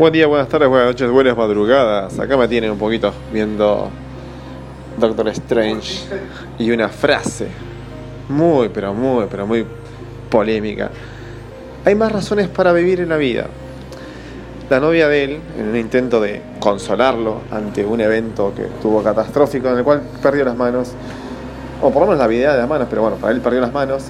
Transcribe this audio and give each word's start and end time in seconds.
Buen 0.00 0.14
día, 0.14 0.26
buenas 0.26 0.48
tardes, 0.48 0.66
buenas 0.66 0.86
noches, 0.86 1.10
buenas 1.10 1.36
madrugadas. 1.36 2.18
Acá 2.18 2.34
me 2.38 2.48
tienen 2.48 2.70
un 2.70 2.78
poquito 2.78 3.12
viendo 3.30 3.90
Doctor 4.96 5.28
Strange 5.28 6.06
y 6.58 6.70
una 6.70 6.88
frase 6.88 7.48
muy, 8.30 8.70
pero 8.70 8.94
muy, 8.94 9.26
pero 9.30 9.46
muy 9.46 9.66
polémica. 10.30 10.90
Hay 11.84 11.94
más 11.94 12.10
razones 12.10 12.48
para 12.48 12.72
vivir 12.72 13.00
en 13.00 13.10
la 13.10 13.18
vida. 13.18 13.44
La 14.70 14.80
novia 14.80 15.06
de 15.06 15.24
él, 15.24 15.40
en 15.58 15.68
un 15.68 15.76
intento 15.76 16.18
de 16.18 16.40
consolarlo 16.60 17.42
ante 17.50 17.84
un 17.84 18.00
evento 18.00 18.54
que 18.56 18.68
tuvo 18.80 19.02
catastrófico 19.02 19.68
en 19.68 19.76
el 19.76 19.84
cual 19.84 20.00
perdió 20.22 20.46
las 20.46 20.56
manos, 20.56 20.92
o 21.82 21.90
por 21.90 22.00
lo 22.00 22.06
menos 22.06 22.20
la 22.20 22.26
vida 22.26 22.52
de 22.52 22.58
las 22.58 22.68
manos, 22.70 22.86
pero 22.88 23.02
bueno, 23.02 23.18
para 23.18 23.34
él 23.34 23.42
perdió 23.42 23.60
las 23.60 23.74
manos, 23.74 24.04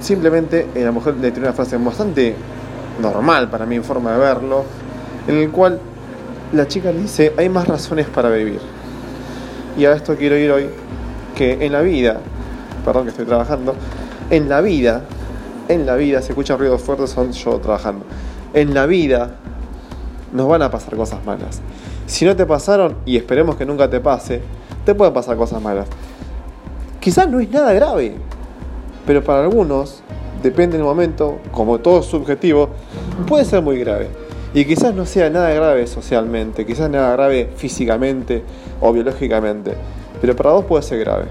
simplemente 0.00 0.66
eh, 0.74 0.82
la 0.82 0.90
mujer 0.90 1.14
le 1.14 1.30
tiene 1.30 1.46
una 1.46 1.54
frase 1.54 1.76
bastante 1.76 2.34
normal 3.00 3.48
para 3.48 3.66
mí 3.66 3.76
en 3.76 3.84
forma 3.84 4.10
de 4.14 4.18
verlo, 4.18 4.64
en 5.28 5.36
el 5.36 5.50
cual 5.50 5.78
la 6.52 6.66
chica 6.66 6.90
le 6.90 7.02
dice, 7.02 7.32
hay 7.36 7.48
más 7.48 7.68
razones 7.68 8.06
para 8.06 8.30
vivir. 8.30 8.60
Y 9.76 9.84
a 9.84 9.92
esto 9.92 10.16
quiero 10.16 10.36
ir 10.36 10.50
hoy, 10.50 10.68
que 11.36 11.64
en 11.64 11.72
la 11.72 11.82
vida, 11.82 12.20
perdón 12.84 13.04
que 13.04 13.10
estoy 13.10 13.26
trabajando, 13.26 13.74
en 14.30 14.48
la 14.48 14.62
vida, 14.62 15.02
en 15.68 15.86
la 15.86 15.94
vida, 15.96 16.22
se 16.22 16.32
escuchan 16.32 16.58
ruidos 16.58 16.80
fuertes, 16.80 17.10
son 17.10 17.32
yo 17.32 17.58
trabajando, 17.58 18.04
en 18.54 18.74
la 18.74 18.86
vida 18.86 19.36
nos 20.32 20.48
van 20.48 20.62
a 20.62 20.70
pasar 20.70 20.96
cosas 20.96 21.24
malas. 21.24 21.60
Si 22.06 22.24
no 22.24 22.34
te 22.34 22.46
pasaron, 22.46 22.96
y 23.04 23.18
esperemos 23.18 23.56
que 23.56 23.66
nunca 23.66 23.88
te 23.88 24.00
pase, 24.00 24.40
te 24.84 24.94
pueden 24.94 25.12
pasar 25.12 25.36
cosas 25.36 25.60
malas. 25.60 25.86
Quizás 27.00 27.28
no 27.28 27.38
es 27.38 27.50
nada 27.50 27.72
grave, 27.74 28.14
pero 29.06 29.22
para 29.22 29.42
algunos, 29.42 30.02
depende 30.42 30.78
del 30.78 30.86
momento, 30.86 31.38
como 31.52 31.78
todo 31.78 32.00
es 32.00 32.06
subjetivo, 32.06 32.70
puede 33.26 33.44
ser 33.44 33.62
muy 33.62 33.78
grave. 33.78 34.27
Y 34.54 34.64
quizás 34.64 34.94
no 34.94 35.04
sea 35.04 35.28
nada 35.28 35.50
grave 35.50 35.86
socialmente, 35.86 36.64
quizás 36.64 36.88
nada 36.88 37.12
grave 37.12 37.50
físicamente 37.56 38.42
o 38.80 38.92
biológicamente, 38.92 39.74
pero 40.20 40.34
para 40.34 40.52
vos 40.52 40.64
puede 40.64 40.82
ser 40.82 41.00
grave. 41.00 41.26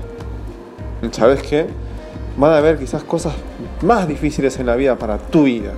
¿Sabes 1.12 1.42
qué? 1.42 1.66
Van 2.38 2.52
a 2.52 2.58
haber 2.58 2.78
quizás 2.78 3.04
cosas 3.04 3.34
más 3.82 4.08
difíciles 4.08 4.59
en 4.59 4.68
la 4.68 4.76
vida 4.76 4.98
para 4.98 5.18
tu 5.18 5.44
vida, 5.44 5.74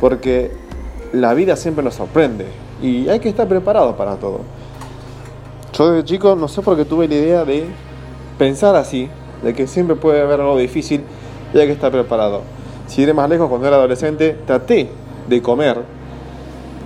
porque 0.00 0.50
la 1.12 1.34
vida 1.34 1.54
siempre 1.56 1.84
nos 1.84 1.94
sorprende 1.94 2.46
y 2.82 3.08
hay 3.08 3.20
que 3.20 3.28
estar 3.28 3.46
preparado 3.46 3.96
para 3.96 4.16
todo. 4.16 4.40
Yo 5.76 5.90
desde 5.90 6.06
chico 6.06 6.34
no 6.34 6.48
sé 6.48 6.62
por 6.62 6.76
qué 6.76 6.86
tuve 6.86 7.08
la 7.08 7.14
idea 7.14 7.44
de 7.44 7.66
pensar 8.38 8.74
así, 8.74 9.10
de 9.42 9.52
que 9.52 9.66
siempre 9.66 9.96
puede 9.96 10.22
haber 10.22 10.40
algo 10.40 10.56
difícil 10.56 11.02
y 11.52 11.58
hay 11.58 11.66
que 11.66 11.72
estar 11.72 11.92
preparado. 11.92 12.40
Si 12.86 13.02
iré 13.02 13.12
más 13.12 13.28
lejos, 13.28 13.50
cuando 13.50 13.68
era 13.68 13.76
adolescente, 13.76 14.38
traté 14.46 14.88
de 15.28 15.42
comer 15.42 15.97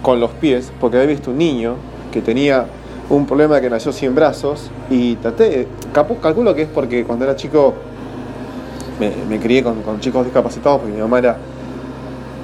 con 0.02 0.20
los 0.20 0.30
pies, 0.32 0.72
porque 0.80 0.96
había 0.98 1.08
visto 1.08 1.30
un 1.30 1.38
niño 1.38 1.76
que 2.12 2.20
tenía 2.20 2.66
un 3.08 3.26
problema 3.26 3.60
que 3.60 3.70
nació 3.70 3.92
sin 3.92 4.14
brazos 4.14 4.70
y 4.90 5.16
traté, 5.16 5.66
calculo 5.92 6.54
que 6.54 6.62
es 6.62 6.68
porque 6.68 7.04
cuando 7.04 7.24
era 7.24 7.36
chico 7.36 7.74
me, 9.28 9.38
crié 9.38 9.62
con, 9.62 10.00
chicos 10.00 10.24
discapacitados, 10.24 10.80
porque 10.80 10.94
mi 10.94 11.00
mamá 11.00 11.18
era 11.18 11.36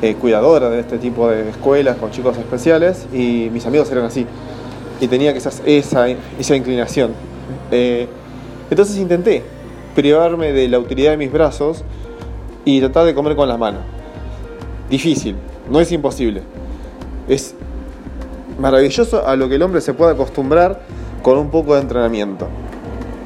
eh, 0.02 0.14
cuidadora 0.14 0.70
de 0.70 0.80
este 0.80 0.98
tipo 0.98 1.28
de 1.28 1.50
escuelas 1.50 1.96
con 1.96 2.10
chicos 2.10 2.36
especiales 2.36 3.06
y 3.12 3.48
mis 3.52 3.64
amigos 3.66 3.90
eran 3.90 4.04
así. 4.04 4.26
Y 5.00 5.06
tenía 5.06 5.32
quizás 5.32 5.62
esa, 5.64 6.08
esa 6.08 6.56
inclinación. 6.56 7.12
Eh, 7.70 8.08
entonces 8.70 8.96
intenté 8.98 9.42
privarme 9.94 10.52
de 10.52 10.68
la 10.68 10.78
utilidad 10.78 11.12
de 11.12 11.16
mis 11.16 11.32
brazos 11.32 11.84
y 12.64 12.80
tratar 12.80 13.06
de 13.06 13.14
comer 13.14 13.36
con 13.36 13.48
las 13.48 13.58
manos. 13.58 13.82
Difícil, 14.90 15.36
no 15.70 15.80
es 15.80 15.90
imposible. 15.92 16.42
Es 17.28 17.54
maravilloso 18.58 19.26
a 19.26 19.36
lo 19.36 19.48
que 19.48 19.56
el 19.56 19.62
hombre 19.62 19.80
se 19.80 19.94
puede 19.94 20.12
acostumbrar 20.12 20.80
con 21.22 21.38
un 21.38 21.50
poco 21.50 21.74
de 21.74 21.82
entrenamiento. 21.82 22.48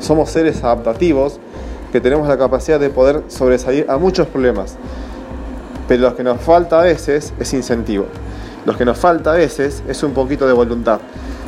Somos 0.00 0.30
seres 0.30 0.64
adaptativos 0.64 1.38
que 1.92 2.00
tenemos 2.00 2.26
la 2.26 2.36
capacidad 2.36 2.80
de 2.80 2.90
poder 2.90 3.22
sobresalir 3.28 3.86
a 3.88 3.98
muchos 3.98 4.26
problemas. 4.26 4.76
Pero 5.86 6.02
lo 6.02 6.16
que 6.16 6.24
nos 6.24 6.40
falta 6.40 6.80
a 6.80 6.84
veces 6.84 7.32
es 7.38 7.52
incentivo. 7.52 8.06
Lo 8.64 8.76
que 8.76 8.84
nos 8.84 8.98
falta 8.98 9.32
a 9.32 9.36
veces 9.36 9.82
es 9.88 10.02
un 10.02 10.12
poquito 10.12 10.46
de 10.46 10.52
voluntad. 10.52 11.00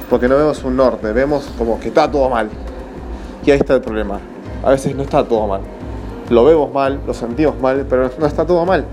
Porque 0.08 0.28
no 0.28 0.36
vemos 0.36 0.62
un 0.64 0.76
norte, 0.76 1.12
vemos 1.12 1.50
como 1.58 1.80
que 1.80 1.88
está 1.88 2.10
todo 2.10 2.28
mal. 2.28 2.48
Y 3.44 3.50
ahí 3.50 3.58
está 3.58 3.74
el 3.74 3.80
problema. 3.80 4.20
A 4.62 4.70
veces 4.70 4.94
no 4.94 5.02
está 5.02 5.24
todo 5.24 5.46
mal. 5.46 5.62
Lo 6.30 6.44
vemos 6.44 6.72
mal, 6.72 7.00
lo 7.06 7.14
sentimos 7.14 7.58
mal, 7.58 7.86
pero 7.88 8.10
no 8.18 8.26
está 8.26 8.46
todo 8.46 8.64
mal. 8.64 8.84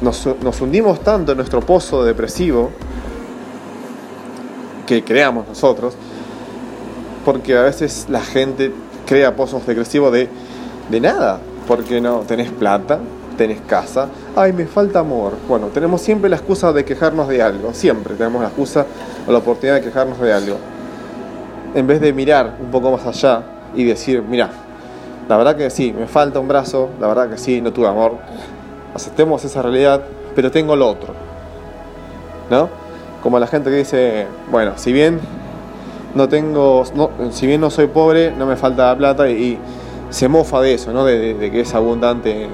Nos, 0.00 0.28
nos 0.42 0.60
hundimos 0.60 1.00
tanto 1.00 1.32
en 1.32 1.38
nuestro 1.38 1.60
pozo 1.60 2.04
depresivo 2.04 2.70
que 4.86 5.04
creamos 5.04 5.46
nosotros, 5.46 5.94
porque 7.24 7.56
a 7.56 7.62
veces 7.62 8.06
la 8.08 8.20
gente 8.20 8.72
crea 9.06 9.36
pozos 9.36 9.66
depresivos 9.66 10.12
de, 10.12 10.28
de 10.88 11.00
nada, 11.00 11.40
porque 11.66 12.00
no 12.00 12.20
tenés 12.20 12.50
plata, 12.50 12.98
tenés 13.36 13.60
casa, 13.60 14.08
ay, 14.36 14.52
me 14.52 14.66
falta 14.66 15.00
amor. 15.00 15.34
Bueno, 15.48 15.66
tenemos 15.66 16.00
siempre 16.00 16.30
la 16.30 16.36
excusa 16.36 16.72
de 16.72 16.84
quejarnos 16.84 17.28
de 17.28 17.42
algo, 17.42 17.74
siempre 17.74 18.14
tenemos 18.14 18.40
la 18.40 18.48
excusa 18.48 18.86
o 19.26 19.32
la 19.32 19.38
oportunidad 19.38 19.76
de 19.76 19.82
quejarnos 19.82 20.18
de 20.20 20.32
algo. 20.32 20.56
En 21.74 21.86
vez 21.86 22.00
de 22.00 22.12
mirar 22.12 22.56
un 22.60 22.70
poco 22.70 22.90
más 22.90 23.06
allá 23.06 23.42
y 23.74 23.84
decir, 23.84 24.22
mira, 24.22 24.50
la 25.28 25.36
verdad 25.36 25.56
que 25.56 25.68
sí, 25.70 25.92
me 25.92 26.06
falta 26.06 26.40
un 26.40 26.48
brazo, 26.48 26.88
la 27.00 27.08
verdad 27.08 27.28
que 27.28 27.38
sí, 27.38 27.60
no 27.60 27.72
tuve 27.72 27.88
amor, 27.88 28.16
aceptemos 28.94 29.44
esa 29.44 29.62
realidad, 29.62 30.02
pero 30.34 30.50
tengo 30.50 30.76
lo 30.76 30.88
otro. 30.88 31.14
¿No? 32.50 32.68
como 33.22 33.38
la 33.38 33.46
gente 33.46 33.70
que 33.70 33.76
dice, 33.76 34.26
bueno, 34.50 34.72
si 34.76 34.92
bien 34.92 35.20
no 36.14 36.28
tengo, 36.28 36.84
si 37.30 37.46
bien 37.46 37.60
no 37.60 37.70
soy 37.70 37.86
pobre, 37.86 38.32
no 38.32 38.46
me 38.46 38.56
falta 38.56 38.96
plata 38.96 39.28
y, 39.28 39.58
se 40.10 40.26
mofa 40.26 40.62
de 40.62 40.72
eso, 40.72 40.90
¿no? 40.90 41.04
De, 41.04 41.50
que 41.52 41.60
es 41.60 41.74
abundante 41.74 42.48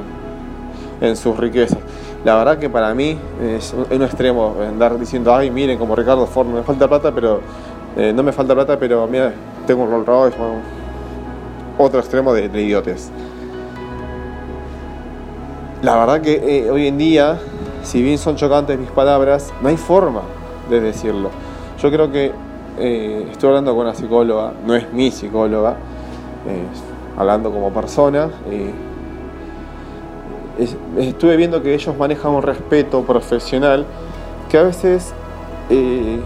en, 1.01 1.17
sus 1.17 1.37
riquezas. 1.37 1.79
La 2.25 2.35
verdad 2.35 2.59
que 2.59 2.69
para 2.69 2.93
mí 2.95 3.17
es 3.41 3.73
un, 3.73 4.03
extremo 4.03 4.57
andar 4.61 4.99
diciendo, 4.99 5.33
ay, 5.33 5.53
miren, 5.53 5.79
como 5.79 5.95
Ricardo 5.95 6.27
Ford, 6.27 6.49
me 6.49 6.65
falta 6.65 6.89
plata, 6.89 7.13
pero 7.13 7.41
eh, 7.97 8.13
no 8.13 8.25
me 8.25 8.33
falta 8.33 8.55
plata, 8.55 8.77
pero 8.77 9.07
mira, 9.07 9.33
tengo 9.69 9.85
un 9.85 9.91
Rolls 9.91 10.07
Royce, 10.07 10.37
otro 11.79 12.01
extremo 12.01 12.33
de, 12.33 12.49
de, 12.49 12.63
idiotes. 12.63 13.13
La 15.85 15.97
verdad 15.97 16.23
que 16.23 16.41
eh, 16.61 16.71
hoy 16.71 16.87
en 16.87 16.97
día, 16.97 17.39
si 17.83 18.03
bien 18.03 18.17
son 18.17 18.37
chocantes 18.37 18.79
mis 18.79 18.89
palabras, 18.89 19.53
no 19.61 19.69
hay 19.69 19.77
forma 19.77 20.23
de 20.71 20.81
decirlo. 20.81 21.29
Yo 21.79 21.91
creo 21.91 22.11
que 22.11 22.33
eh, 22.79 23.29
estoy 23.31 23.51
hablando 23.51 23.73
con 23.73 23.85
una 23.85 23.95
psicóloga, 23.95 24.55
no 24.67 24.75
es 24.75 24.91
mi 24.95 25.11
psicóloga, 25.11 25.77
hablando 27.19 27.51
como 27.51 27.71
persona. 27.71 28.31
estuve 30.97 31.37
viendo 31.37 31.63
que 31.63 31.75
ellos 31.75 31.95
manejan 31.99 32.33
un 32.33 32.41
respeto 32.41 33.03
profesional 33.03 33.85
que 34.49 34.57
a 34.57 34.63
veces 34.63 35.13
eh, 35.69 36.19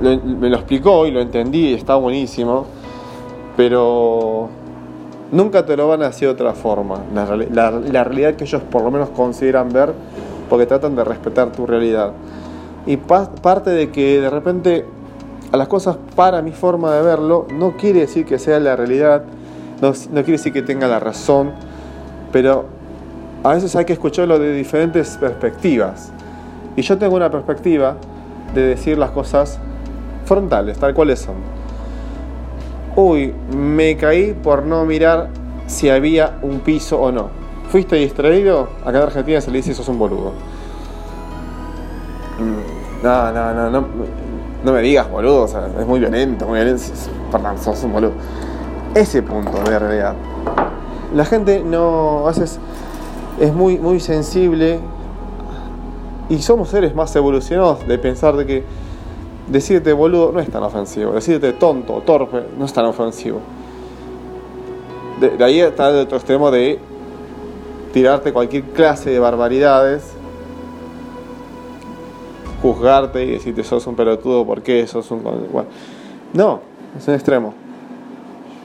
me 0.00 0.48
lo 0.48 0.56
explicó 0.56 1.06
y 1.06 1.10
lo 1.10 1.20
entendí 1.20 1.72
y 1.72 1.74
está 1.74 1.96
buenísimo, 1.96 2.64
pero 3.54 4.48
nunca 5.34 5.66
te 5.66 5.76
lo 5.76 5.88
van 5.88 6.02
a 6.02 6.06
hacer 6.06 6.28
de 6.28 6.34
otra 6.34 6.54
forma. 6.54 7.00
La, 7.12 7.70
la 7.70 8.04
realidad 8.04 8.34
que 8.34 8.44
ellos 8.44 8.62
por 8.62 8.82
lo 8.82 8.90
menos 8.90 9.10
consideran 9.10 9.68
ver 9.68 9.92
porque 10.48 10.66
tratan 10.66 10.96
de 10.96 11.04
respetar 11.04 11.52
tu 11.52 11.66
realidad. 11.66 12.12
Y 12.86 12.96
parte 12.96 13.70
de 13.70 13.90
que 13.90 14.20
de 14.20 14.30
repente 14.30 14.84
a 15.52 15.56
las 15.56 15.68
cosas 15.68 15.96
para 16.14 16.42
mi 16.42 16.52
forma 16.52 16.94
de 16.94 17.02
verlo 17.02 17.46
no 17.52 17.76
quiere 17.76 18.00
decir 18.00 18.26
que 18.26 18.38
sea 18.38 18.58
la 18.60 18.76
realidad, 18.76 19.24
no, 19.80 19.92
quiere 19.92 20.32
decir 20.32 20.52
que 20.52 20.62
tenga 20.62 20.86
la 20.86 21.00
razón, 21.00 21.52
pero 22.32 22.66
a 23.42 23.54
veces 23.54 23.74
hay 23.76 23.84
que 23.84 23.92
escucharlo 23.92 24.38
de 24.38 24.52
diferentes 24.52 25.16
perspectivas. 25.16 26.12
Y 26.76 26.82
yo 26.82 26.98
tengo 26.98 27.16
una 27.16 27.30
perspectiva 27.30 27.96
de 28.54 28.62
decir 28.62 28.98
las 28.98 29.10
cosas 29.10 29.58
frontales, 30.24 30.78
tal 30.78 30.94
cuales 30.94 31.20
son. 31.20 31.36
Uy, 32.96 33.34
me 33.50 33.96
caí 33.96 34.32
por 34.32 34.64
no 34.64 34.84
mirar 34.84 35.28
si 35.66 35.90
había 35.90 36.38
un 36.42 36.60
piso 36.60 37.00
o 37.00 37.10
no. 37.10 37.28
¿Fuiste 37.70 37.96
distraído? 37.96 38.68
Acá 38.82 38.98
en 38.98 39.04
Argentina 39.04 39.40
se 39.40 39.50
le 39.50 39.58
dice 39.58 39.74
sos 39.74 39.88
un 39.88 39.98
boludo. 39.98 40.32
No, 43.02 43.32
no, 43.32 43.54
no, 43.54 43.70
no, 43.70 43.86
no 44.64 44.72
me 44.72 44.80
digas 44.80 45.10
boludo, 45.10 45.42
o 45.42 45.48
sea, 45.48 45.68
es 45.78 45.86
muy 45.86 45.98
violento, 45.98 46.46
muy 46.46 46.60
violento. 46.60 46.82
Perdón, 47.32 47.58
sos 47.58 47.82
un 47.82 47.92
boludo. 47.92 48.12
Ese 48.94 49.22
punto 49.22 49.58
de 49.68 49.78
realidad. 49.78 50.14
La 51.14 51.24
gente 51.24 51.62
no, 51.64 52.28
es 53.40 53.52
muy, 53.52 53.78
muy 53.78 53.98
sensible 53.98 54.78
y 56.28 56.40
somos 56.40 56.68
seres 56.68 56.94
más 56.94 57.14
evolucionados 57.16 57.86
de 57.86 57.98
pensar 57.98 58.36
de 58.36 58.46
que 58.46 58.64
decirte 59.48 59.92
boludo 59.92 60.32
no 60.32 60.40
es 60.40 60.50
tan 60.50 60.62
ofensivo, 60.62 61.12
decirte 61.12 61.52
tonto, 61.52 62.02
torpe, 62.04 62.44
no 62.58 62.64
es 62.64 62.72
tan 62.72 62.86
ofensivo. 62.86 63.40
De, 65.20 65.42
ahí 65.44 65.60
está 65.60 65.90
el 65.90 65.96
otro 65.96 66.16
extremo 66.16 66.50
de 66.50 66.78
tirarte 67.92 68.32
cualquier 68.32 68.64
clase 68.64 69.10
de 69.10 69.18
barbaridades 69.18 70.14
juzgarte 72.64 73.22
y 73.22 73.32
decirte 73.32 73.62
sos 73.62 73.86
un 73.86 73.94
pelotudo, 73.94 74.46
¿por 74.46 74.62
qué? 74.62 74.86
Sos 74.86 75.10
un... 75.10 75.22
No, 76.32 76.60
es 76.96 77.06
un 77.06 77.12
extremo. 77.12 77.52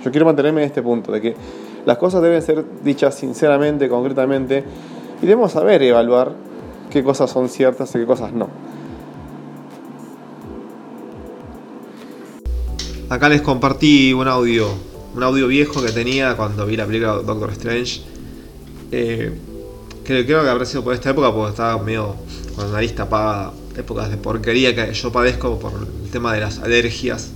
Yo 0.01 0.09
quiero 0.09 0.25
mantenerme 0.25 0.61
en 0.61 0.67
este 0.67 0.81
punto, 0.81 1.11
de 1.11 1.19
que 1.19 1.35
las 1.85 1.97
cosas 1.97 2.21
deben 2.21 2.41
ser 2.41 2.63
dichas 2.81 3.15
sinceramente, 3.15 3.89
concretamente, 3.89 4.63
y 5.21 5.25
debemos 5.25 5.51
saber 5.51 5.83
evaluar 5.83 6.31
qué 6.89 7.03
cosas 7.03 7.29
son 7.29 7.49
ciertas 7.49 7.93
y 7.93 7.99
qué 7.99 8.05
cosas 8.05 8.31
no. 8.31 8.47
Acá 13.09 13.27
les 13.27 13.41
compartí 13.41 14.13
un 14.13 14.27
audio, 14.27 14.69
un 15.15 15.23
audio 15.23 15.47
viejo 15.47 15.81
que 15.81 15.91
tenía 15.91 16.37
cuando 16.37 16.67
vi 16.67 16.77
la 16.77 16.85
película 16.85 17.13
Doctor 17.13 17.49
Strange. 17.53 18.01
Eh, 18.91 19.33
que 20.03 20.25
creo 20.27 20.43
que 20.43 20.49
habrá 20.49 20.63
sido 20.63 20.83
por 20.83 20.93
esta 20.93 21.09
época 21.09 21.33
porque 21.33 21.49
estaba 21.49 21.81
medio 21.81 22.15
con 22.55 22.67
la 22.67 22.73
nariz 22.73 22.93
tapada, 22.93 23.51
épocas 23.75 24.11
de 24.11 24.17
porquería 24.17 24.75
que 24.75 24.93
yo 24.93 25.11
padezco 25.11 25.57
por 25.57 25.71
el 26.03 26.11
tema 26.11 26.35
de 26.35 26.41
las 26.41 26.59
alergias. 26.59 27.31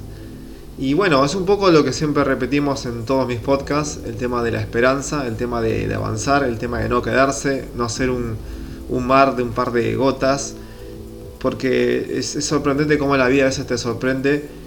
Y 0.77 0.93
bueno, 0.93 1.25
es 1.25 1.33
un 1.33 1.45
poco 1.45 1.71
lo 1.71 1.83
que 1.83 1.91
siempre 1.91 2.23
repetimos 2.23 2.85
en 2.85 3.05
todos 3.05 3.27
mis 3.27 3.39
podcasts, 3.39 3.99
el 4.05 4.15
tema 4.15 4.43
de 4.43 4.51
la 4.51 4.61
esperanza, 4.61 5.25
el 5.25 5.37
tema 5.37 5.59
de, 5.59 5.91
avanzar, 5.91 6.43
el 6.43 6.59
tema 6.59 6.81
de 6.81 6.89
no 6.89 7.01
quedarse, 7.01 7.67
no 7.75 7.89
ser 7.89 8.11
un, 8.11 8.37
mar 9.07 9.35
de 9.35 9.41
un 9.41 9.53
par 9.53 9.71
de 9.71 9.95
gotas, 9.95 10.53
porque 11.39 12.19
es, 12.19 12.35
es 12.35 12.45
sorprendente 12.45 12.99
cómo 12.99 13.17
la 13.17 13.27
vida 13.27 13.43
a 13.43 13.45
veces 13.47 13.65
te 13.65 13.79
sorprende 13.79 14.61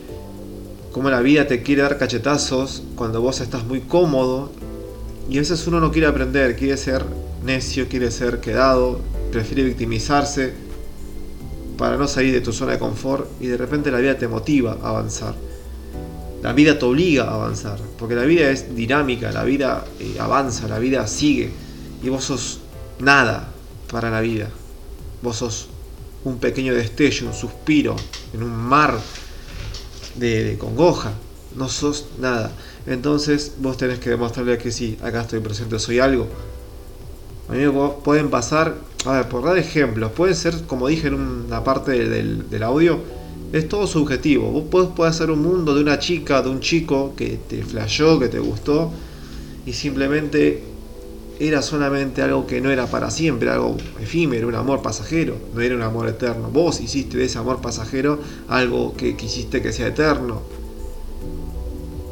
cómo 0.97 1.11
la 1.11 1.21
vida 1.21 1.47
te 1.47 1.63
quiere 1.63 1.83
dar 1.83 1.99
cachetazos 1.99 2.83
cuando 2.95 3.21
vos 3.21 3.43
estás 3.43 3.67
muy 3.67 3.83
cómodo 3.83 4.51
y 5.29 5.37
a 5.37 5.41
veces 5.41 5.67
uno 5.67 5.79
no 5.79 5.93
quiere 5.93 6.07
aprender, 6.07 6.57
quiere 6.57 6.79
ser 6.79 7.05
necio, 7.45 7.87
quiere 7.87 8.11
ser 8.11 8.41
quedado, 8.41 8.99
prefiere 9.31 9.63
victimizarse 9.63 10.55
para 11.77 11.99
no 11.99 12.09
salir 12.09 12.33
de 12.33 12.41
tu 12.41 12.51
zona 12.51 12.73
de 12.73 12.79
confort 12.79 13.29
y 13.43 13.47
de 13.47 13.59
repente 13.59 13.91
la 13.91 13.99
vida 13.99 14.17
te 14.17 14.27
motiva 14.27 14.79
a 14.83 14.89
avanzar. 14.89 15.35
La 16.43 16.55
vida 16.55 16.79
te 16.79 16.87
obliga 16.87 17.25
a 17.25 17.35
avanzar, 17.35 17.79
porque 17.99 18.15
la 18.15 18.25
vida 18.25 18.49
es 18.49 18.75
dinámica, 18.75 19.31
la 19.33 19.45
vida 19.45 19.85
eh, 20.01 20.17
avanza, 20.19 20.67
la 20.67 20.79
vida 20.79 21.07
sigue 21.07 21.51
y 22.03 22.09
vos 22.09 22.25
sos 22.25 22.61
nada 23.01 23.51
para 23.93 24.11
la 24.11 24.23
vida. 24.23 24.49
Vos 25.21 25.37
sos 25.37 25.69
un 26.25 26.39
pequeño 26.39 26.73
destello, 26.73 27.27
un 27.27 27.35
suspiro 27.35 27.97
en 28.33 28.43
un 28.43 28.57
mar 28.57 28.99
de, 30.19 30.57
congoja, 30.59 31.13
no 31.57 31.69
sos 31.69 32.07
nada. 32.19 32.53
Entonces 32.87 33.53
vos 33.59 33.77
tenés 33.77 33.99
que 33.99 34.11
demostrarle 34.11 34.59
que 34.59 34.71
sí, 34.71 34.99
acá 35.03 35.23
estoy 35.23 35.41
presente, 35.41 35.79
soy 35.79 35.99
algo. 35.99 36.27
A 37.49 37.53
mí 37.53 37.63
pueden 38.03 38.31
pasar, 38.31 38.75
a 39.05 39.13
ver, 39.13 39.29
por 39.29 39.45
dar 39.45 39.57
ejemplos, 39.57 40.13
puede 40.13 40.35
ser, 40.35 40.63
como 40.67 40.89
dije 40.89 41.09
en 41.09 41.15
una 41.15 41.63
parte 41.63 41.93
del, 42.09 42.63
audio, 42.63 43.01
es 43.53 43.69
todo 43.69 43.87
subjetivo. 43.87 44.51
Vos 44.51 44.65
podés, 44.65 44.89
podés 44.91 45.15
hacer 45.15 45.31
un 45.31 45.43
mundo 45.43 45.75
de 45.75 45.83
una 45.83 45.99
chica, 45.99 46.43
de 46.43 46.49
un 46.49 46.61
chico 46.61 47.15
que 47.17 47.39
te 47.49 47.63
flashó, 47.63 48.19
que 48.19 48.29
te 48.29 48.41
gustó, 48.41 48.91
y 49.65 49.73
simplemente 49.73 50.76
era 51.39 51.61
solamente 51.63 52.23
algo 52.23 52.47
que 52.47 52.61
no 52.61 52.71
era 52.71 52.87
para 52.87 53.11
siempre, 53.11 53.51
algo 53.51 53.77
efímero, 54.01 54.49
un 54.49 54.55
amor 54.55 54.83
pasajero, 54.83 55.37
no 55.55 55.61
era 55.61 55.75
un 55.75 55.83
amor 55.83 56.09
eterno. 56.09 56.51
Vos 56.51 56.81
hiciste 56.81 57.19
de 57.19 57.25
ese 57.25 57.39
amor 57.39 57.61
pasajero 57.61 58.19
algo 58.49 58.95
que 58.97 59.17
quisiste 59.17 59.61
que 59.61 59.73
sea 59.73 59.89
eterno. 59.89 60.41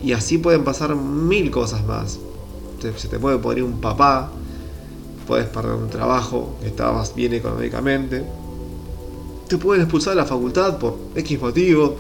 Y 0.03 0.13
así 0.13 0.37
pueden 0.37 0.65
pasar 0.65 0.95
mil 0.95 1.51
cosas 1.51 1.85
más. 1.87 2.19
Se 2.99 3.09
te 3.09 3.19
puede 3.19 3.39
poner 3.39 3.63
un 3.63 3.81
papá, 3.81 4.31
puedes 5.27 5.47
perder 5.47 5.73
un 5.73 5.89
trabajo, 5.89 6.59
estabas 6.63 7.15
bien 7.15 7.33
económicamente, 7.33 8.27
te 9.49 9.57
pueden 9.57 9.83
expulsar 9.83 10.13
de 10.15 10.21
la 10.21 10.27
facultad 10.27 10.79
por 10.79 10.99
X 11.15 11.41
motivo, 11.41 11.97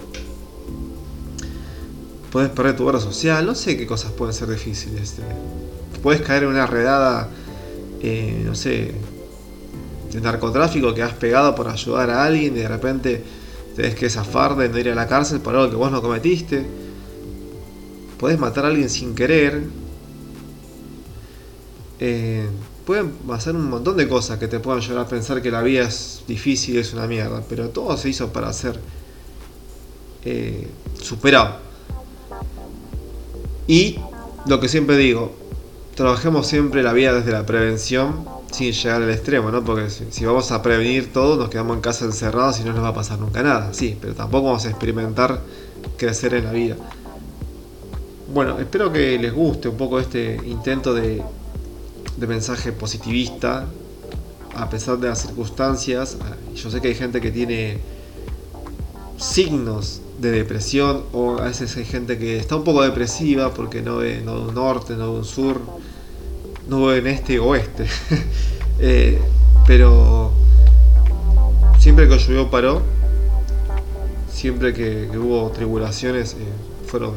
puedes 2.30 2.50
perder 2.50 2.76
tu 2.76 2.86
obra 2.86 3.00
social, 3.00 3.46
no 3.46 3.54
sé 3.54 3.78
qué 3.78 3.86
cosas 3.86 4.12
pueden 4.12 4.34
ser 4.34 4.50
difíciles 4.50 5.14
puedes 6.04 6.20
caer 6.20 6.42
en 6.42 6.50
una 6.50 6.66
redada, 6.66 7.30
eh, 8.02 8.42
no 8.44 8.54
sé, 8.54 8.92
de 10.12 10.20
narcotráfico 10.20 10.92
que 10.92 11.02
has 11.02 11.14
pegado 11.14 11.54
por 11.54 11.66
ayudar 11.66 12.10
a 12.10 12.26
alguien 12.26 12.54
y 12.54 12.60
de 12.60 12.68
repente 12.68 13.24
tenés 13.74 13.94
que 13.94 14.10
zafar 14.10 14.54
de 14.54 14.68
no 14.68 14.78
ir 14.78 14.90
a 14.90 14.94
la 14.94 15.08
cárcel 15.08 15.40
por 15.40 15.56
algo 15.56 15.70
que 15.70 15.76
vos 15.76 15.90
no 15.90 16.02
cometiste. 16.02 16.66
Puedes 18.18 18.38
matar 18.38 18.66
a 18.66 18.68
alguien 18.68 18.90
sin 18.90 19.14
querer. 19.14 19.62
Eh, 22.00 22.46
pueden 22.84 23.12
pasar 23.26 23.56
un 23.56 23.70
montón 23.70 23.96
de 23.96 24.06
cosas 24.06 24.38
que 24.38 24.46
te 24.46 24.60
puedan 24.60 24.82
llevar 24.82 25.06
a 25.06 25.08
pensar 25.08 25.40
que 25.40 25.50
la 25.50 25.62
vida 25.62 25.84
es 25.84 26.22
difícil, 26.28 26.76
es 26.76 26.92
una 26.92 27.06
mierda, 27.06 27.42
pero 27.48 27.70
todo 27.70 27.96
se 27.96 28.10
hizo 28.10 28.30
para 28.30 28.52
ser 28.52 28.78
eh, 30.26 30.68
superado. 31.00 31.60
Y 33.66 33.98
lo 34.46 34.60
que 34.60 34.68
siempre 34.68 34.98
digo, 34.98 35.43
trabajemos 35.94 36.46
siempre 36.46 36.82
la 36.82 36.92
vida 36.92 37.12
desde 37.12 37.32
la 37.32 37.46
prevención 37.46 38.24
sin 38.50 38.72
llegar 38.72 39.02
al 39.02 39.10
extremo, 39.10 39.50
¿no? 39.50 39.64
Porque 39.64 39.90
si, 39.90 40.24
vamos 40.24 40.50
a 40.52 40.62
prevenir 40.62 41.12
todo, 41.12 41.36
nos 41.36 41.48
quedamos 41.48 41.76
en 41.76 41.82
casa 41.82 42.04
encerrados 42.04 42.60
y 42.60 42.64
no 42.64 42.72
nos 42.72 42.84
va 42.84 42.88
a 42.88 42.94
pasar 42.94 43.18
nunca 43.18 43.42
nada, 43.42 43.72
sí, 43.72 43.96
pero 44.00 44.14
tampoco 44.14 44.46
vamos 44.46 44.64
a 44.66 44.70
experimentar 44.70 45.40
crecer 45.96 46.34
en 46.34 46.44
la 46.44 46.52
vida. 46.52 46.76
Bueno, 48.32 48.58
espero 48.58 48.92
que 48.92 49.18
les 49.18 49.32
guste 49.32 49.68
un 49.68 49.76
poco 49.76 50.00
este 50.00 50.40
intento 50.46 50.94
de, 50.94 51.22
de 52.16 52.26
mensaje 52.26 52.72
positivista, 52.72 53.66
a 54.56 54.70
pesar 54.70 54.98
de 54.98 55.08
las 55.08 55.22
circunstancias. 55.22 56.16
Yo 56.54 56.70
sé 56.70 56.80
que 56.80 56.88
hay 56.88 56.94
gente 56.94 57.20
que 57.20 57.30
tiene 57.30 57.78
signos 59.18 60.00
de 60.18 60.30
depresión 60.30 61.04
o 61.12 61.38
a 61.38 61.44
veces 61.44 61.76
hay 61.76 61.84
gente 61.84 62.18
que 62.18 62.38
está 62.38 62.56
un 62.56 62.64
poco 62.64 62.82
depresiva 62.82 63.52
porque 63.52 63.82
no 63.82 63.98
ve, 63.98 64.22
no 64.24 64.42
un 64.42 64.54
norte, 64.54 64.94
no 64.94 65.12
ve 65.12 65.18
un 65.18 65.24
sur, 65.24 65.60
no 66.68 66.92
en 66.92 67.06
este 67.06 67.38
o 67.38 67.46
oeste. 67.46 67.86
Eh, 68.80 69.20
pero 69.68 70.32
siempre 71.78 72.08
que 72.08 72.18
llovió 72.18 72.50
paró, 72.50 72.82
siempre 74.28 74.74
que, 74.74 75.08
hubo 75.16 75.48
tribulaciones 75.50 76.34
eh, 76.34 76.38
fueron 76.86 77.12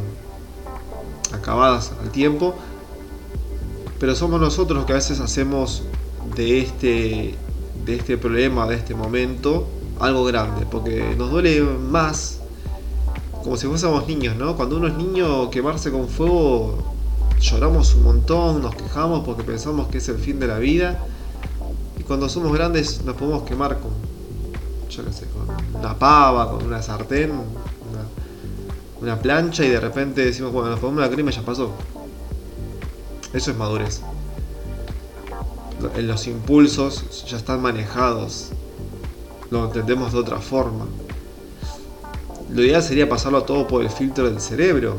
acabadas 1.34 1.94
al 2.00 2.12
tiempo. 2.12 2.54
Pero 4.00 4.14
somos 4.14 4.40
nosotros 4.40 4.78
los 4.78 4.86
que 4.86 4.94
a 4.94 4.98
veces 4.98 5.20
hacemos 5.20 5.82
de 6.36 6.60
este, 6.60 7.36
de 7.86 7.96
este 7.96 8.20
problema, 8.20 8.68
de 8.68 8.76
este 8.76 8.94
momento, 8.94 9.68
algo 10.00 10.24
grande, 10.26 10.68
porque 10.70 11.16
nos 11.18 11.32
duele 11.32 11.62
más 11.62 12.40
como 13.44 13.58
si 13.58 13.66
fuésemos 13.66 14.06
niños, 14.08 14.36
¿no? 14.36 14.56
Cuando 14.56 14.78
uno 14.78 14.88
es 14.88 14.96
niño, 14.96 15.50
quemarse 15.50 15.92
con 15.92 16.08
fuego, 16.08 16.97
lloramos 17.40 17.94
un 17.96 18.04
montón, 18.04 18.62
nos 18.62 18.76
quejamos 18.76 19.26
porque 19.26 19.44
pensamos 19.44 19.88
que 19.88 20.00
es 20.00 20.10
el 20.10 20.18
fin 20.18 20.40
de 20.40 20.48
la 20.48 20.60
vida. 20.60 21.00
Y 22.00 22.04
cuando 22.04 22.30
somos 22.30 22.54
grandes 22.54 23.04
nos 23.04 23.16
podemos 23.16 23.44
quemar 23.44 23.80
con, 23.80 23.92
yo 24.90 25.06
qué 25.06 25.14
sé, 25.14 25.26
con 25.28 25.80
una 25.80 25.98
pava, 25.98 26.52
con 26.52 26.66
una 26.66 26.82
sartén, 26.82 27.32
una, 29.02 29.20
plancha 29.20 29.64
y 29.64 29.70
de 29.70 29.80
repente 29.80 30.26
decimos, 30.26 30.52
bueno, 30.52 30.70
nos 30.70 30.80
ponemos 30.80 31.02
la 31.02 31.10
crema 31.10 31.32
ya 31.32 31.42
pasó. 31.42 31.72
Eso 33.34 33.52
es 33.52 33.58
madurez. 33.58 34.02
Los 35.98 36.28
impulsos 36.28 37.26
ya 37.30 37.38
están 37.38 37.62
manejados. 37.62 38.50
Lo 39.52 39.66
entendemos 39.66 40.14
de 40.14 40.20
otra 40.20 40.40
forma. 40.40 40.86
Lo 42.50 42.64
ideal 42.64 42.82
sería 42.82 43.08
pasarlo 43.08 43.44
todo 43.44 43.68
por 43.68 43.84
el 43.84 43.90
filtro 43.90 44.30
del 44.30 44.40
cerebro, 44.40 44.98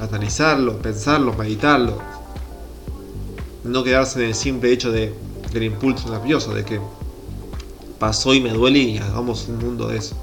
analizarlo, 0.00 0.78
pensarlo, 0.78 1.32
meditarlo. 1.34 1.98
No 3.64 3.82
quedarse 3.84 4.20
en 4.22 4.28
el 4.28 4.34
simple 4.34 4.72
hecho 4.72 4.90
de, 4.92 5.14
del 5.52 5.62
impulso 5.64 6.10
nervioso, 6.10 6.54
de 6.54 6.64
que 6.64 6.80
pasó 7.98 8.34
y 8.34 8.40
me 8.40 8.50
duele 8.50 8.78
y 8.78 8.98
hagamos 8.98 9.48
un 9.48 9.58
mundo 9.58 9.88
de 9.88 9.98
eso. 9.98 10.16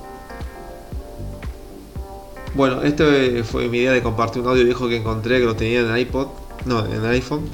Bueno, 2.55 2.83
esta 2.83 3.03
fue 3.43 3.67
mi 3.67 3.79
idea 3.79 3.91
de 3.91 4.01
compartir 4.01 4.41
un 4.41 4.47
audio 4.47 4.63
viejo 4.63 4.87
que 4.87 4.97
encontré 4.97 5.39
que 5.39 5.45
lo 5.45 5.55
tenía 5.55 5.81
en 5.81 5.89
el 5.89 5.99
iPod, 5.99 6.27
no, 6.65 6.85
en 6.85 6.93
el 6.93 7.05
iPhone. 7.07 7.49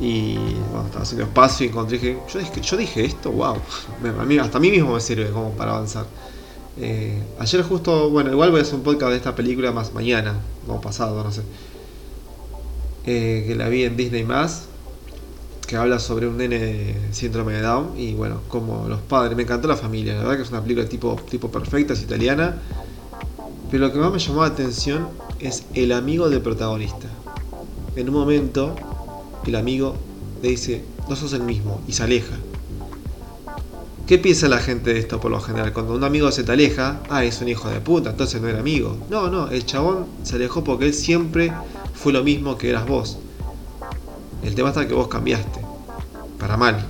Y 0.00 0.34
bueno, 0.72 0.86
estaba 0.86 1.02
haciendo 1.04 1.24
espacio 1.24 1.66
y 1.66 1.68
encontré 1.68 2.00
que 2.00 2.18
yo 2.28 2.38
dije, 2.40 2.60
yo 2.60 2.76
dije 2.76 3.04
esto, 3.04 3.30
wow, 3.30 3.54
hasta 4.40 4.58
a 4.58 4.60
mí 4.60 4.70
mismo 4.72 4.94
me 4.94 5.00
sirve 5.00 5.30
como 5.30 5.52
para 5.52 5.76
avanzar. 5.76 6.06
Eh, 6.76 7.22
ayer 7.38 7.62
justo, 7.62 8.10
bueno, 8.10 8.32
igual 8.32 8.50
voy 8.50 8.60
a 8.60 8.62
hacer 8.62 8.74
un 8.74 8.82
podcast 8.82 9.10
de 9.10 9.16
esta 9.16 9.34
película 9.34 9.70
más 9.72 9.92
mañana, 9.94 10.40
o 10.66 10.80
pasado, 10.80 11.22
no 11.22 11.30
sé. 11.30 11.42
Eh, 13.06 13.44
que 13.46 13.54
la 13.54 13.68
vi 13.68 13.84
en 13.84 13.96
Disney 13.96 14.24
más, 14.24 14.66
que 15.66 15.76
habla 15.76 15.98
sobre 15.98 16.26
un 16.26 16.36
nene 16.36 16.58
de 16.58 16.96
síndrome 17.12 17.54
de 17.54 17.62
Down 17.62 17.98
y 17.98 18.14
bueno, 18.14 18.40
como 18.48 18.88
los 18.88 19.00
padres, 19.00 19.36
me 19.36 19.42
encantó 19.42 19.68
la 19.68 19.76
familia, 19.76 20.14
la 20.14 20.20
verdad 20.20 20.36
que 20.36 20.42
es 20.42 20.50
una 20.50 20.62
película 20.62 20.88
tipo, 20.88 21.16
tipo 21.30 21.50
perfecta, 21.50 21.92
es 21.92 22.02
italiana. 22.02 22.60
Pero 23.70 23.86
lo 23.86 23.92
que 23.92 23.98
más 23.98 24.12
me 24.12 24.18
llamó 24.18 24.42
la 24.42 24.48
atención 24.48 25.08
es 25.40 25.64
el 25.74 25.92
amigo 25.92 26.28
del 26.28 26.40
protagonista. 26.40 27.08
En 27.96 28.08
un 28.08 28.14
momento, 28.14 28.74
el 29.46 29.54
amigo 29.56 29.96
le 30.42 30.50
dice, 30.50 30.84
no 31.08 31.16
sos 31.16 31.32
el 31.32 31.42
mismo, 31.42 31.80
y 31.88 31.92
se 31.92 32.02
aleja. 32.02 32.36
¿Qué 34.06 34.18
piensa 34.18 34.48
la 34.48 34.58
gente 34.58 34.92
de 34.92 35.00
esto 35.00 35.18
por 35.18 35.30
lo 35.30 35.40
general? 35.40 35.72
Cuando 35.72 35.94
un 35.94 36.04
amigo 36.04 36.30
se 36.30 36.44
te 36.44 36.52
aleja, 36.52 37.00
ah, 37.08 37.24
es 37.24 37.40
un 37.40 37.48
hijo 37.48 37.70
de 37.70 37.80
puta, 37.80 38.10
entonces 38.10 38.38
no 38.38 38.48
era 38.48 38.58
amigo. 38.58 38.98
No, 39.08 39.30
no, 39.30 39.48
el 39.48 39.64
chabón 39.64 40.04
se 40.24 40.36
alejó 40.36 40.62
porque 40.62 40.84
él 40.84 40.92
siempre 40.92 41.50
fue 41.94 42.12
lo 42.12 42.22
mismo 42.22 42.58
que 42.58 42.68
eras 42.68 42.86
vos. 42.86 43.16
El 44.42 44.54
tema 44.54 44.68
está 44.68 44.86
que 44.86 44.92
vos 44.92 45.08
cambiaste, 45.08 45.58
para 46.38 46.58
mal. 46.58 46.84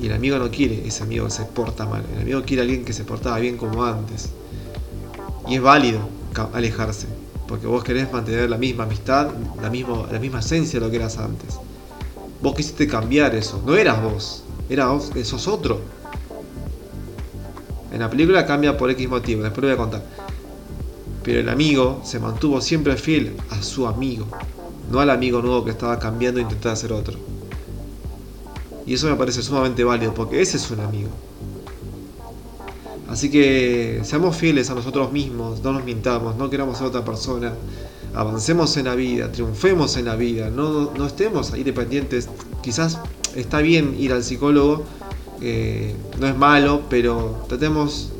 Y 0.00 0.06
el 0.06 0.12
amigo 0.12 0.38
no 0.38 0.48
quiere 0.48 0.86
ese 0.86 1.02
amigo 1.02 1.24
que 1.24 1.32
se 1.32 1.42
porta 1.42 1.86
mal. 1.86 2.04
El 2.14 2.22
amigo 2.22 2.42
quiere 2.44 2.62
a 2.62 2.64
alguien 2.64 2.84
que 2.84 2.92
se 2.92 3.02
portaba 3.02 3.40
bien 3.40 3.56
como 3.56 3.84
antes. 3.84 4.30
Y 5.48 5.56
es 5.56 5.60
válido 5.60 5.98
alejarse, 6.52 7.08
porque 7.48 7.66
vos 7.66 7.82
querés 7.82 8.12
mantener 8.12 8.48
la 8.48 8.58
misma 8.58 8.84
amistad, 8.84 9.30
la 9.60 9.70
misma, 9.70 10.06
la 10.12 10.20
misma 10.20 10.38
esencia 10.38 10.78
de 10.78 10.86
lo 10.86 10.90
que 10.90 10.98
eras 10.98 11.18
antes. 11.18 11.56
Vos 12.40 12.54
quisiste 12.54 12.86
cambiar 12.86 13.34
eso, 13.34 13.60
no 13.66 13.74
eras 13.74 14.00
vos, 14.00 14.44
era 14.68 14.88
vos, 14.88 15.10
sos 15.24 15.48
otro. 15.48 15.80
En 17.92 18.00
la 18.00 18.10
película 18.10 18.46
cambia 18.46 18.76
por 18.76 18.90
X 18.90 19.08
motivo, 19.08 19.42
después 19.42 19.62
lo 19.62 19.68
voy 19.68 19.74
a 19.74 19.76
contar. 19.76 20.02
Pero 21.22 21.40
el 21.40 21.48
amigo 21.48 22.00
se 22.04 22.18
mantuvo 22.18 22.60
siempre 22.60 22.96
fiel 22.96 23.36
a 23.50 23.62
su 23.62 23.86
amigo, 23.86 24.26
no 24.90 25.00
al 25.00 25.10
amigo 25.10 25.40
nuevo 25.40 25.64
que 25.64 25.70
estaba 25.70 25.98
cambiando 25.98 26.40
e 26.40 26.42
intentaba 26.42 26.76
ser 26.76 26.92
otro. 26.92 27.18
Y 28.86 28.94
eso 28.94 29.08
me 29.08 29.16
parece 29.16 29.42
sumamente 29.42 29.84
válido, 29.84 30.14
porque 30.14 30.40
ese 30.40 30.56
es 30.56 30.70
un 30.70 30.80
amigo. 30.80 31.10
Así 33.08 33.30
que 33.30 34.00
seamos 34.04 34.36
fieles 34.36 34.68
a 34.70 34.74
nosotros 34.74 35.12
mismos, 35.12 35.62
no 35.62 35.72
nos 35.72 35.84
mintamos, 35.84 36.36
no 36.36 36.50
queramos 36.50 36.76
ser 36.76 36.88
otra 36.88 37.04
persona, 37.04 37.54
avancemos 38.14 38.76
en 38.76 38.84
la 38.84 38.94
vida, 38.94 39.32
triunfemos 39.32 39.96
en 39.96 40.04
la 40.04 40.16
vida, 40.16 40.50
no, 40.50 40.92
no 40.92 41.06
estemos 41.06 41.52
ahí 41.52 41.62
dependientes. 41.62 42.28
Quizás 42.62 42.98
está 43.40 43.58
bien 43.60 43.96
ir 43.98 44.12
al 44.12 44.24
psicólogo, 44.24 44.84
eh, 45.40 45.94
no 46.18 46.26
es 46.26 46.36
malo, 46.36 46.82
pero 46.88 47.44
tratemos 47.48 48.10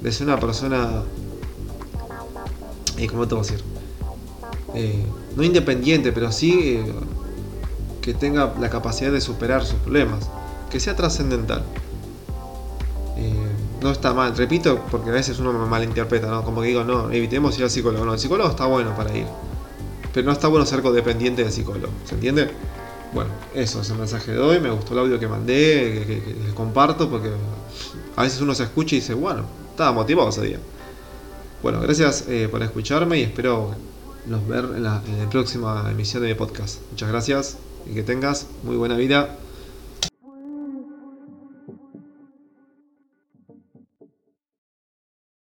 de 0.00 0.12
ser 0.12 0.26
una 0.26 0.38
persona, 0.38 1.02
eh, 2.98 3.06
¿cómo 3.06 3.26
te 3.26 3.34
voy 3.34 3.44
a 3.44 3.46
decir? 3.46 3.64
Eh, 4.74 5.04
no 5.36 5.42
independiente, 5.42 6.12
pero 6.12 6.32
sí 6.32 6.80
que 8.00 8.14
tenga 8.14 8.54
la 8.60 8.68
capacidad 8.68 9.12
de 9.12 9.20
superar 9.20 9.64
sus 9.64 9.76
problemas, 9.80 10.28
que 10.70 10.80
sea 10.80 10.96
trascendental 10.96 11.64
no 13.82 13.90
está 13.90 14.14
mal, 14.14 14.36
repito, 14.36 14.80
porque 14.90 15.10
a 15.10 15.12
veces 15.12 15.38
uno 15.38 15.52
me 15.52 15.66
malinterpreta, 15.66 16.28
¿no? 16.28 16.44
Como 16.44 16.60
que 16.60 16.68
digo, 16.68 16.84
no, 16.84 17.10
evitemos 17.10 17.56
ir 17.58 17.64
al 17.64 17.70
psicólogo. 17.70 18.04
No, 18.04 18.14
el 18.14 18.20
psicólogo 18.20 18.48
está 18.48 18.66
bueno 18.66 18.94
para 18.96 19.16
ir. 19.16 19.26
Pero 20.14 20.26
no 20.26 20.32
está 20.32 20.48
bueno 20.48 20.64
ser 20.66 20.82
codependiente 20.82 21.42
del 21.42 21.52
psicólogo. 21.52 21.92
¿Se 22.04 22.14
entiende? 22.14 22.50
Bueno, 23.12 23.30
eso 23.54 23.82
es 23.82 23.90
el 23.90 23.98
mensaje 23.98 24.32
de 24.32 24.38
hoy. 24.38 24.58
Me 24.60 24.70
gustó 24.70 24.94
el 24.94 25.00
audio 25.00 25.20
que 25.20 25.28
mandé, 25.28 26.04
que, 26.06 26.54
comparto, 26.54 27.10
porque 27.10 27.30
a 28.16 28.22
veces 28.22 28.40
uno 28.40 28.54
se 28.54 28.64
escucha 28.64 28.96
y 28.96 29.00
dice, 29.00 29.14
bueno, 29.14 29.44
estaba 29.70 29.92
motivado 29.92 30.30
ese 30.30 30.42
día. 30.42 30.58
Bueno, 31.62 31.80
gracias 31.80 32.24
eh, 32.28 32.48
por 32.50 32.62
escucharme 32.62 33.18
y 33.18 33.22
espero 33.22 33.74
nos 34.26 34.46
ver 34.48 34.64
en 34.76 34.82
la, 34.82 35.02
en 35.06 35.18
la 35.18 35.30
próxima 35.30 35.90
emisión 35.90 36.22
de 36.22 36.30
mi 36.30 36.34
podcast. 36.34 36.80
Muchas 36.90 37.08
gracias 37.08 37.56
y 37.90 37.94
que 37.94 38.02
tengas 38.02 38.46
muy 38.62 38.76
buena 38.76 38.96
vida. 38.96 39.36